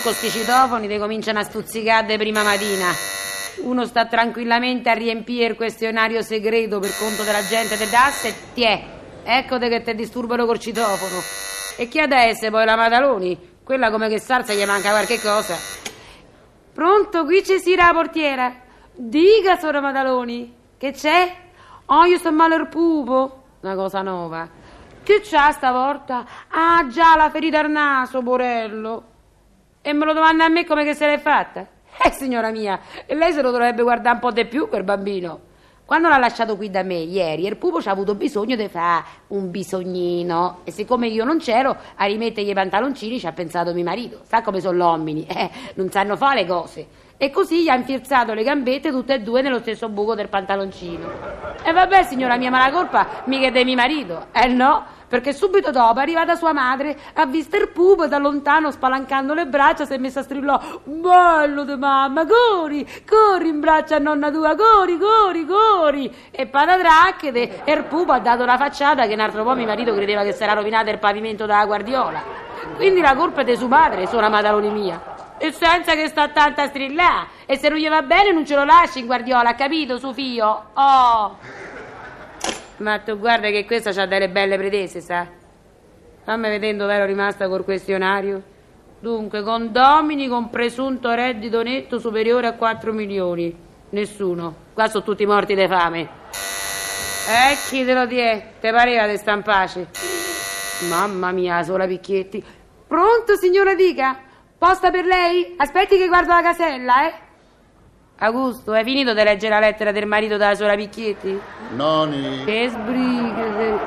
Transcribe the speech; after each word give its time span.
Con 0.00 0.14
sti 0.14 0.30
citofoni 0.30 0.88
te 0.88 0.98
cominciano 0.98 1.38
a 1.38 1.42
stuzzicare 1.42 2.06
de 2.06 2.16
prima 2.16 2.42
mattina. 2.42 2.90
Uno 3.62 3.84
sta 3.84 4.06
tranquillamente 4.06 4.88
a 4.88 4.94
riempire 4.94 5.44
il 5.44 5.54
questionario 5.54 6.22
segreto 6.22 6.80
per 6.80 6.96
conto 6.98 7.22
della 7.22 7.44
gente 7.46 7.76
del 7.76 7.88
DAS 7.88 8.24
e 8.24 8.34
tiè, 8.54 8.84
eccode 9.22 9.68
che 9.68 9.82
ti 9.82 9.94
disturbano 9.94 10.46
col 10.46 10.58
citofono. 10.58 11.20
E 11.76 11.88
chi 11.88 11.98
essere 11.98 12.50
poi 12.50 12.64
la 12.64 12.74
Madaloni? 12.74 13.58
Quella 13.62 13.90
come 13.90 14.08
che 14.08 14.18
salsa 14.18 14.54
gli 14.54 14.64
manca 14.64 14.90
qualche 14.90 15.20
cosa. 15.20 15.56
Pronto, 16.72 17.24
qui 17.24 17.42
c'è 17.42 17.58
Sira 17.58 17.86
la 17.86 17.92
portiera. 17.92 18.54
Dica, 18.94 19.58
sora 19.58 19.80
Madaloni, 19.80 20.54
che 20.78 20.92
c'è? 20.92 21.36
Oh, 21.86 22.04
io 22.06 22.16
sto 22.16 22.32
male 22.32 22.56
il 22.56 22.66
pupo. 22.68 23.42
Una 23.60 23.74
cosa 23.74 24.00
nuova. 24.00 24.48
Che 25.02 25.20
c'ha 25.22 25.52
stavolta? 25.52 26.24
Ah, 26.48 26.86
già, 26.88 27.14
la 27.14 27.30
ferita 27.30 27.60
al 27.60 27.70
naso, 27.70 28.22
porello. 28.22 29.10
E 29.84 29.92
me 29.92 30.04
lo 30.04 30.12
domanda 30.12 30.44
a 30.44 30.48
me 30.48 30.64
come 30.64 30.84
che 30.84 30.94
se 30.94 31.06
l'è 31.06 31.18
fatta? 31.18 31.66
Eh, 32.04 32.10
signora 32.12 32.50
mia, 32.52 32.78
lei 33.08 33.32
se 33.32 33.42
lo 33.42 33.50
dovrebbe 33.50 33.82
guardare 33.82 34.14
un 34.14 34.20
po' 34.20 34.30
di 34.30 34.44
più, 34.46 34.68
quel 34.68 34.84
bambino. 34.84 35.40
Quando 35.84 36.08
l'ha 36.08 36.18
lasciato 36.18 36.56
qui 36.56 36.70
da 36.70 36.84
me 36.84 36.98
ieri, 36.98 37.46
il 37.46 37.56
pupo 37.56 37.82
ci 37.82 37.88
ha 37.88 37.90
avuto 37.90 38.14
bisogno 38.14 38.54
di 38.54 38.68
fare 38.68 39.04
un 39.28 39.50
bisognino. 39.50 40.60
E 40.62 40.70
siccome 40.70 41.08
io 41.08 41.24
non 41.24 41.38
c'ero, 41.38 41.76
a 41.96 42.04
rimettergli 42.04 42.50
i 42.50 42.54
pantaloncini 42.54 43.18
ci 43.18 43.26
ha 43.26 43.32
pensato 43.32 43.74
mio 43.74 43.82
marito. 43.82 44.20
Sa 44.22 44.40
come 44.40 44.60
sono 44.60 44.76
gli 44.76 44.80
uomini, 44.80 45.26
eh, 45.26 45.50
non 45.74 45.90
sanno 45.90 46.16
fare 46.16 46.42
le 46.42 46.46
cose. 46.46 46.86
E 47.16 47.30
così 47.30 47.64
gli 47.64 47.68
ha 47.68 47.74
infilzato 47.74 48.34
le 48.34 48.44
gambette 48.44 48.90
tutte 48.90 49.14
e 49.14 49.20
due 49.20 49.42
nello 49.42 49.58
stesso 49.58 49.88
buco 49.88 50.14
del 50.14 50.28
pantaloncino. 50.28 51.10
E 51.64 51.72
vabbè, 51.72 52.04
signora 52.04 52.36
mia, 52.36 52.50
ma 52.50 52.64
la 52.64 52.72
colpa 52.72 53.22
mica 53.24 53.48
è 53.48 53.50
di 53.50 53.64
mio 53.64 53.74
marito. 53.74 54.26
Eh 54.30 54.46
no, 54.46 54.84
perché 55.12 55.34
subito 55.34 55.70
dopo 55.70 55.98
è 55.98 56.02
arrivata 56.04 56.36
sua 56.36 56.54
madre, 56.54 56.96
ha 57.12 57.26
visto 57.26 57.58
il 57.58 57.68
pupo 57.68 58.06
da 58.06 58.16
lontano 58.16 58.70
spalancando 58.70 59.34
le 59.34 59.44
braccia 59.44 59.84
si 59.84 59.92
è 59.92 59.98
messa 59.98 60.20
a 60.20 60.22
strillare 60.22 60.64
bello 60.84 61.64
di 61.64 61.76
mamma, 61.76 62.24
corri, 62.24 62.88
corri 63.06 63.48
in 63.48 63.60
braccio 63.60 63.94
a 63.94 63.98
nonna 63.98 64.30
tua, 64.30 64.56
corri, 64.56 64.96
corri, 64.96 65.44
corri 65.44 66.14
e 66.30 66.46
patatracchete 66.46 67.62
e 67.62 67.72
il 67.74 67.84
pupo 67.84 68.12
ha 68.12 68.20
dato 68.20 68.46
la 68.46 68.56
facciata 68.56 69.06
che 69.06 69.12
un 69.12 69.20
altro 69.20 69.44
po' 69.44 69.54
mio 69.54 69.66
marito 69.66 69.92
credeva 69.92 70.22
che 70.22 70.32
si 70.32 70.44
era 70.44 70.54
rovinato 70.54 70.88
il 70.88 70.98
pavimento 70.98 71.44
della 71.44 71.66
guardiola 71.66 72.22
quindi 72.76 73.02
la 73.02 73.14
colpa 73.14 73.42
è 73.42 73.44
di 73.44 73.54
sua 73.54 73.68
madre, 73.68 74.06
sono 74.06 74.30
madaloni 74.30 74.70
mia 74.70 75.36
e 75.36 75.52
senza 75.52 75.92
che 75.92 76.08
sta 76.08 76.28
tanto 76.28 76.62
a 76.62 76.68
strillare 76.68 77.26
e 77.44 77.58
se 77.58 77.68
non 77.68 77.76
gli 77.76 77.86
va 77.86 78.00
bene 78.00 78.32
non 78.32 78.46
ce 78.46 78.54
lo 78.54 78.64
lasci 78.64 79.00
in 79.00 79.04
guardiola, 79.04 79.54
capito, 79.56 79.98
suo 79.98 80.14
figlio? 80.14 80.70
Oh! 80.72 81.70
Ma 82.82 82.98
tu 82.98 83.16
guarda 83.16 83.48
che 83.50 83.64
questa 83.64 83.92
c'ha 83.92 84.06
delle 84.06 84.28
belle 84.28 84.56
pretese, 84.56 85.00
sa? 85.00 85.24
Fammi 86.24 86.48
vedere 86.48 86.76
dove 86.76 86.92
ero 86.92 87.04
rimasta 87.04 87.46
col 87.46 87.62
questionario. 87.62 88.42
Dunque, 88.98 89.42
condomini 89.42 90.26
con 90.26 90.50
presunto 90.50 91.12
reddito 91.12 91.62
netto 91.62 92.00
superiore 92.00 92.48
a 92.48 92.54
4 92.54 92.92
milioni. 92.92 93.56
Nessuno. 93.90 94.54
Qua 94.74 94.88
sono 94.88 95.04
tutti 95.04 95.24
morti 95.24 95.54
di 95.54 95.68
fame. 95.68 96.00
E 96.00 97.56
chi 97.68 97.84
te 97.84 97.94
lo 97.94 98.04
die? 98.06 98.54
Te 98.58 98.72
pareva 98.72 99.06
di 99.06 99.16
sta 99.16 99.32
in 99.32 99.42
pace? 99.42 99.86
Mamma 100.88 101.30
mia, 101.30 101.62
sola 101.62 101.86
picchietti. 101.86 102.44
Pronto, 102.88 103.36
signora 103.36 103.76
Dica? 103.76 104.18
Posta 104.58 104.90
per 104.90 105.04
lei? 105.04 105.54
Aspetti 105.56 105.96
che 105.98 106.08
guardo 106.08 106.32
la 106.32 106.42
casella, 106.42 107.06
eh? 107.06 107.12
Augusto, 108.18 108.72
hai 108.72 108.84
finito 108.84 109.14
di 109.14 109.22
leggere 109.22 109.54
la 109.54 109.60
lettera 109.60 109.90
del 109.90 110.06
marito 110.06 110.36
della 110.36 110.54
sola 110.54 110.76
Picchietti? 110.76 111.40
Noni, 111.74 112.44
Che 112.44 112.68
sbrighe. 112.68 113.78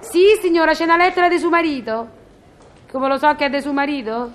Sì, 0.00 0.38
signora, 0.40 0.72
c'è 0.72 0.84
una 0.84 0.96
lettera 0.96 1.28
di 1.28 1.38
suo 1.38 1.48
marito. 1.48 2.08
Come 2.90 3.08
lo 3.08 3.18
so 3.18 3.34
che 3.34 3.46
è 3.46 3.50
di 3.50 3.60
suo 3.60 3.72
marito? 3.72 4.32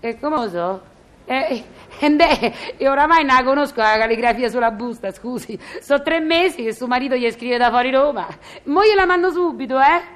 E 0.00 0.18
come 0.18 0.36
lo 0.36 0.48
so? 0.48 0.80
Eh, 1.26 1.64
eh, 1.98 2.10
beh, 2.10 2.54
io 2.78 2.90
oramai 2.90 3.24
non 3.24 3.36
la 3.36 3.44
conosco 3.44 3.80
la 3.80 3.98
calligrafia 3.98 4.48
sulla 4.48 4.70
busta, 4.70 5.10
scusi. 5.10 5.58
Sono 5.82 6.02
tre 6.02 6.20
mesi 6.20 6.62
che 6.62 6.72
suo 6.72 6.86
marito 6.86 7.14
gli 7.14 7.30
scrive 7.30 7.58
da 7.58 7.68
fuori 7.68 7.90
Roma. 7.90 8.26
Mo 8.64 8.82
gliela 8.82 9.04
mando 9.04 9.30
subito, 9.30 9.78
eh? 9.78 10.14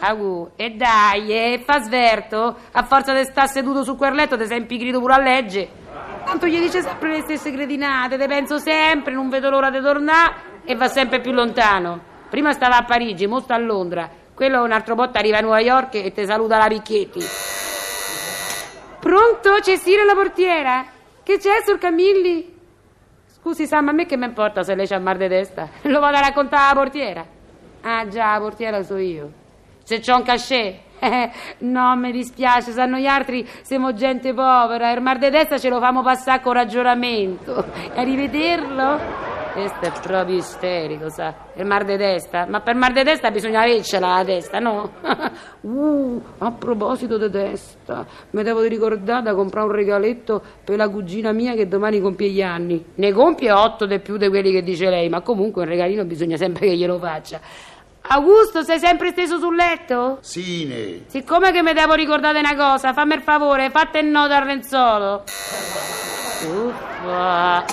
Agu, 0.00 0.52
e 0.56 0.70
dai, 0.70 1.32
e 1.32 1.62
fa 1.64 1.80
sverto. 1.82 2.56
A 2.72 2.82
forza 2.84 3.12
di 3.12 3.24
stare 3.24 3.48
seduto 3.48 3.82
su 3.82 3.96
quel 3.96 4.14
letto 4.14 4.38
ti 4.38 4.46
sei 4.46 4.58
impigrito 4.58 5.00
pure 5.00 5.14
a 5.14 5.20
legge. 5.20 5.77
Tanto 6.28 6.46
gli 6.46 6.60
dice 6.60 6.82
sempre 6.82 7.10
le 7.10 7.20
stesse 7.22 7.50
cretinate, 7.50 8.18
te 8.18 8.26
penso 8.26 8.58
sempre, 8.58 9.14
non 9.14 9.30
vedo 9.30 9.48
l'ora 9.48 9.70
di 9.70 9.80
tornare 9.80 10.34
e 10.62 10.76
va 10.76 10.86
sempre 10.86 11.22
più 11.22 11.32
lontano. 11.32 11.98
Prima 12.28 12.52
stava 12.52 12.76
a 12.76 12.84
Parigi, 12.84 13.26
mo 13.26 13.40
sta 13.40 13.54
a 13.54 13.58
Londra. 13.58 14.10
Quello 14.34 14.62
un 14.62 14.70
altro 14.70 14.94
botto 14.94 15.16
arriva 15.16 15.38
a 15.38 15.40
New 15.40 15.54
York 15.54 15.94
e 15.94 16.12
ti 16.12 16.26
saluta 16.26 16.58
la 16.58 16.66
Picchietti. 16.66 17.20
Pronto? 19.00 19.56
C'è 19.62 19.76
Sira 19.76 20.04
la 20.04 20.12
portiera? 20.12 20.84
Che 21.22 21.38
c'è, 21.38 21.62
Sor 21.64 21.78
Camilli? 21.78 22.56
Scusi, 23.24 23.66
Sam, 23.66 23.88
a 23.88 23.92
me 23.92 24.04
che 24.04 24.18
mi 24.18 24.26
importa 24.26 24.62
se 24.62 24.74
lei 24.74 24.86
c'ha 24.86 24.98
mal 24.98 25.16
di 25.16 25.28
testa? 25.28 25.66
Lo 25.88 25.98
vado 25.98 26.18
a 26.18 26.20
raccontare 26.20 26.64
alla 26.64 26.78
portiera? 26.78 27.26
Ah, 27.80 28.06
già, 28.06 28.34
la 28.34 28.40
portiera 28.40 28.82
so 28.82 28.98
io. 28.98 29.32
Se 29.88 30.00
c'ho 30.00 30.16
un 30.16 30.22
cachet? 30.22 30.80
No, 31.60 31.96
mi 31.96 32.12
dispiace, 32.12 32.72
sanno 32.72 32.98
gli 32.98 33.06
altri, 33.06 33.48
siamo 33.62 33.94
gente 33.94 34.34
povera, 34.34 34.92
il 34.92 35.00
mar 35.00 35.16
di 35.16 35.30
testa 35.30 35.56
ce 35.56 35.70
lo 35.70 35.80
famo 35.80 36.02
passare 36.02 36.42
con 36.42 36.52
ragionamento. 36.52 37.64
E 37.94 38.04
rivederlo? 38.04 38.98
Questo 39.54 39.86
è 39.86 39.92
proprio 40.02 40.36
isterico, 40.36 41.08
sa? 41.08 41.34
Il 41.54 41.64
mar 41.64 41.86
di 41.86 41.96
testa? 41.96 42.44
Ma 42.46 42.60
per 42.60 42.74
mar 42.74 42.92
di 42.92 43.02
testa 43.02 43.30
bisogna 43.30 43.62
avercela 43.62 44.16
la 44.16 44.24
testa, 44.24 44.58
no? 44.58 44.90
uh, 45.62 46.22
a 46.36 46.52
proposito 46.52 47.16
di 47.16 47.30
testa, 47.30 48.04
mi 48.32 48.42
devo 48.42 48.60
di 48.60 48.68
ricordare 48.68 49.22
da 49.22 49.34
comprare 49.34 49.68
un 49.68 49.72
regaletto 49.72 50.42
per 50.64 50.76
la 50.76 50.90
cugina 50.90 51.32
mia 51.32 51.54
che 51.54 51.66
domani 51.66 51.98
compie 51.98 52.28
gli 52.28 52.42
anni. 52.42 52.84
Ne 52.96 53.12
compie 53.12 53.50
otto 53.52 53.86
di 53.86 53.98
più 54.00 54.18
di 54.18 54.28
quelli 54.28 54.52
che 54.52 54.62
dice 54.62 54.90
lei, 54.90 55.08
ma 55.08 55.22
comunque 55.22 55.62
un 55.62 55.68
regalino 55.68 56.04
bisogna 56.04 56.36
sempre 56.36 56.66
che 56.66 56.76
glielo 56.76 56.98
faccia. 56.98 57.40
Augusto, 58.10 58.62
sei 58.62 58.78
sempre 58.78 59.10
steso 59.10 59.38
sul 59.38 59.54
letto? 59.54 60.18
Sine, 60.22 61.02
Siccome 61.08 61.52
che 61.52 61.62
mi 61.62 61.74
devo 61.74 61.92
ricordare 61.92 62.38
una 62.38 62.56
cosa, 62.56 62.94
fammi 62.94 63.14
il 63.14 63.20
favore, 63.20 63.68
fate 63.68 63.98
il 63.98 64.06
nodo 64.06 64.32
al 64.32 64.46
lenzuolo. 64.46 65.24
Uffa. 66.46 67.64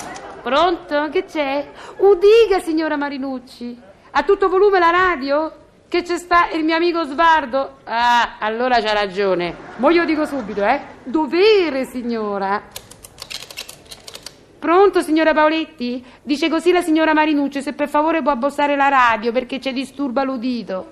Pronto? 0.44 1.08
Che 1.10 1.24
c'è? 1.24 1.66
Udica, 1.98 2.60
signora 2.62 2.98
Marinucci. 2.98 3.80
A 4.12 4.24
tutto 4.24 4.50
volume 4.50 4.78
la 4.80 4.90
radio? 4.90 5.52
Che 5.88 6.02
c'è 6.02 6.18
sta 6.18 6.50
il 6.50 6.66
mio 6.66 6.76
amico 6.76 7.04
Sbardo? 7.04 7.78
Ah, 7.86 8.36
allora 8.40 8.82
c'ha 8.82 8.92
ragione. 8.92 9.56
Mo 9.78 9.90
glielo 9.90 10.04
dico 10.06 10.26
subito, 10.26 10.66
eh? 10.66 10.82
Dovere, 11.04 11.86
signora. 11.86 12.62
Pronto, 14.66 15.02
signora 15.02 15.32
Paoletti? 15.32 16.04
Dice 16.24 16.50
così 16.50 16.72
la 16.72 16.82
signora 16.82 17.14
Marinucci, 17.14 17.62
se 17.62 17.74
per 17.74 17.88
favore 17.88 18.24
può 18.24 18.32
abbassare 18.32 18.76
la 18.76 18.88
radio 18.88 19.32
perché 19.32 19.60
ci 19.60 19.72
disturba 19.72 20.24
l'udito. 20.24 20.92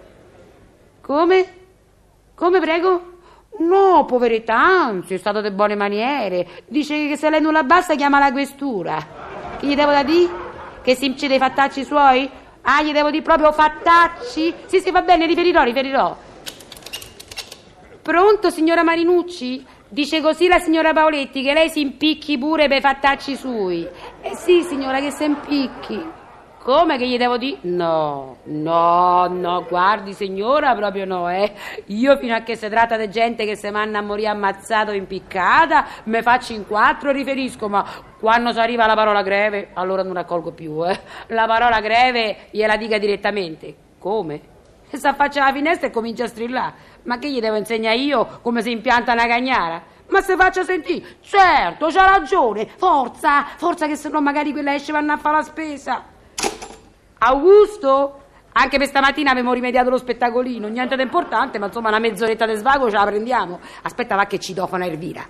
Come? 1.01 1.45
Come, 2.35 2.59
prego? 2.59 3.13
No, 3.61 4.05
poveretta, 4.05 4.53
anzi, 4.53 5.15
è 5.15 5.17
stato 5.17 5.41
di 5.41 5.49
buone 5.49 5.73
maniere. 5.73 6.47
Dice 6.67 7.07
che 7.07 7.17
se 7.17 7.31
lei 7.31 7.41
non 7.41 7.53
la 7.53 7.61
abbassa 7.61 7.95
chiama 7.95 8.19
la 8.19 8.31
questura. 8.31 9.03
Che 9.57 9.65
gli 9.65 9.73
devo 9.73 9.89
da 9.89 10.03
dire? 10.03 10.31
Che 10.83 10.93
si 10.93 11.05
incide 11.05 11.33
i 11.33 11.39
fattacci 11.39 11.83
suoi? 11.83 12.29
Ah, 12.61 12.83
gli 12.83 12.91
devo 12.91 13.09
dire 13.09 13.23
proprio 13.23 13.51
fattacci? 13.51 14.53
Sì, 14.67 14.81
sì, 14.81 14.91
va 14.91 15.01
bene, 15.01 15.25
riferirò, 15.25 15.63
riferirò. 15.63 16.15
Pronto, 18.03 18.51
signora 18.51 18.83
Marinucci? 18.83 19.65
Dice 19.93 20.21
così 20.21 20.47
la 20.47 20.57
signora 20.57 20.91
Paoletti 20.91 21.43
che 21.43 21.53
lei 21.53 21.69
si 21.69 21.79
impicchi 21.79 22.39
pure 22.39 22.67
per 22.67 22.79
i 22.79 22.81
fattacci 22.81 23.35
sui. 23.35 23.87
Eh 24.21 24.33
sì, 24.33 24.63
signora, 24.63 24.99
che 24.99 25.11
si 25.11 25.23
impicchi. 25.23 26.03
Come 26.63 26.97
che 26.97 27.07
gli 27.07 27.15
devo 27.15 27.37
dire? 27.37 27.59
No, 27.61 28.37
no, 28.45 29.27
no, 29.27 29.65
guardi 29.69 30.13
signora, 30.13 30.73
proprio 30.73 31.05
no, 31.05 31.29
eh. 31.29 31.53
Io 31.87 32.17
fino 32.17 32.33
a 32.33 32.39
che 32.39 32.55
si 32.55 32.67
tratta 32.69 32.97
di 32.97 33.07
gente 33.11 33.45
che 33.45 33.55
se 33.55 33.69
manna 33.69 33.99
a 33.99 34.01
morire 34.01 34.29
ammazzato 34.29 34.89
o 34.89 34.95
impiccata, 34.95 35.85
me 36.05 36.23
faccio 36.23 36.53
in 36.53 36.65
quattro 36.65 37.11
e 37.11 37.13
riferisco, 37.13 37.69
ma 37.69 37.85
quando 38.19 38.51
si 38.51 38.59
arriva 38.59 38.85
alla 38.85 38.95
parola 38.95 39.21
greve, 39.21 39.69
allora 39.73 40.01
non 40.01 40.13
raccolgo 40.13 40.53
più, 40.53 40.83
eh. 40.83 40.99
La 41.27 41.45
parola 41.45 41.79
greve 41.81 42.47
gliela 42.49 42.77
dica 42.77 42.97
direttamente. 42.97 43.75
Come? 43.99 44.52
E 44.93 44.99
si 44.99 45.07
affaccia 45.07 45.41
alla 45.41 45.51
finestra 45.51 45.87
e 45.87 45.89
comincia 45.89 46.25
a 46.25 46.27
strillare. 46.27 46.73
Ma 47.05 47.17
che 47.17 47.27
gli 47.31 47.39
devo 47.39 47.55
insegnare 47.55 47.95
io 47.95 48.41
come 48.43 48.61
si 48.61 48.69
impianta 48.69 49.13
una 49.13 49.25
cagnara? 49.25 49.81
Ma 50.09 50.21
se 50.21 50.35
faccia 50.35 50.63
sentire, 50.63 51.15
certo, 51.21 51.87
c'ha 51.87 52.05
ragione, 52.05 52.69
forza, 52.75 53.43
forza 53.55 53.87
che 53.87 53.95
se 53.95 54.09
no 54.09 54.21
magari 54.21 54.51
quella 54.51 54.75
esce 54.75 54.91
vanno 54.91 55.13
a 55.13 55.17
fare 55.17 55.37
la 55.37 55.41
spesa. 55.41 56.03
Augusto? 57.17 58.21
Anche 58.51 58.77
per 58.77 58.85
stamattina 58.85 59.31
abbiamo 59.31 59.51
rimediato 59.53 59.89
lo 59.89 59.97
spettacolino, 59.97 60.67
niente 60.67 60.95
di 60.95 61.01
importante, 61.01 61.57
ma 61.57 61.65
insomma 61.65 61.87
una 61.87 61.97
mezz'oretta 61.97 62.45
di 62.45 62.53
svago 62.53 62.87
ce 62.91 62.95
la 62.95 63.05
prendiamo. 63.05 63.59
Aspetta, 63.81 64.13
va 64.13 64.27
che 64.27 64.37
citofona 64.37 64.85
Ervira. 64.85 65.25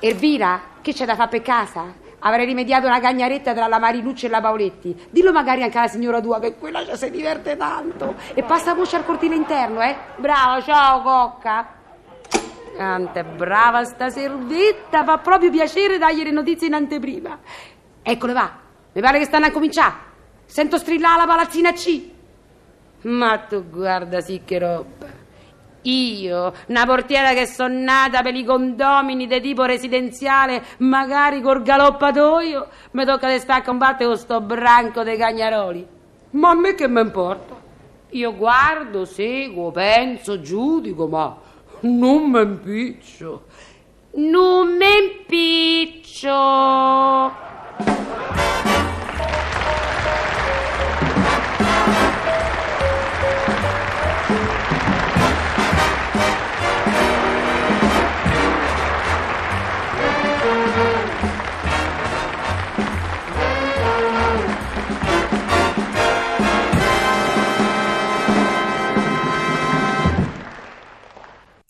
Ervira, 0.00 0.62
che 0.80 0.94
c'è 0.94 1.04
da 1.04 1.14
fare 1.14 1.28
per 1.28 1.42
casa? 1.42 1.92
Avrei 2.20 2.46
rimediato 2.46 2.86
una 2.86 3.00
cagnaretta 3.00 3.54
tra 3.54 3.68
la 3.68 3.78
Marinucci 3.78 4.26
e 4.26 4.28
la 4.28 4.40
Paoletti. 4.40 5.08
Dillo 5.10 5.32
magari 5.32 5.62
anche 5.62 5.78
alla 5.78 5.86
signora 5.86 6.20
tua 6.20 6.40
che 6.40 6.56
quella 6.56 6.84
ci 6.84 6.96
si 6.96 7.10
diverte 7.10 7.56
tanto. 7.56 8.14
E 8.34 8.42
passa 8.42 8.74
voce 8.74 8.96
al 8.96 9.04
cortile 9.04 9.36
interno, 9.36 9.80
eh? 9.80 9.96
Brava, 10.16 10.60
ciao 10.62 11.02
cocca. 11.02 11.74
Tante 12.76 13.24
brava 13.24 13.84
sta 13.84 14.08
servitta, 14.08 15.02
fa 15.02 15.18
proprio 15.18 15.50
piacere 15.50 15.98
dargli 15.98 16.22
le 16.22 16.30
notizie 16.30 16.68
in 16.68 16.74
anteprima. 16.74 17.38
Eccole 18.02 18.32
va, 18.32 18.52
mi 18.92 19.00
pare 19.00 19.18
che 19.18 19.24
stanno 19.24 19.46
a 19.46 19.50
cominciare. 19.50 19.94
Sento 20.44 20.78
strillare 20.78 21.18
la 21.18 21.26
palazzina 21.26 21.72
C. 21.72 22.10
Ma 23.02 23.38
tu 23.38 23.68
guarda 23.68 24.20
sì 24.20 24.42
che 24.44 24.58
roba. 24.58 25.17
Io, 25.88 26.52
una 26.66 26.84
portiera 26.84 27.32
che 27.32 27.46
sono 27.46 27.78
nata 27.78 28.20
per 28.20 28.34
i 28.34 28.44
condomini 28.44 29.26
di 29.26 29.40
tipo 29.40 29.64
residenziale, 29.64 30.62
magari 30.78 31.40
col 31.40 31.62
galoppatoio, 31.62 32.68
mi 32.90 33.06
tocca 33.06 33.30
di 33.30 33.38
stare 33.38 33.60
a 33.60 33.64
combattere 33.64 34.10
con 34.10 34.18
sto 34.18 34.42
branco 34.42 35.02
dei 35.02 35.16
cagnaroli. 35.16 35.86
Ma 36.32 36.50
a 36.50 36.54
me 36.54 36.74
che 36.74 36.86
mi 36.88 37.00
importa? 37.00 37.56
Io 38.10 38.36
guardo, 38.36 39.06
seguo, 39.06 39.70
penso, 39.70 40.42
giudico, 40.42 41.06
ma 41.06 41.34
non 41.80 42.30
mi 42.30 42.42
impiccio. 42.42 43.44
Non 44.12 44.76
mi 44.76 44.86
impiccio. 45.26 46.26